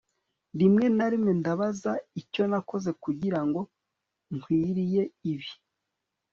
[0.59, 1.91] rimwe na rimwe ndabaza
[2.21, 3.59] icyo nakoze kugirango
[4.35, 5.49] nkwiriye ibi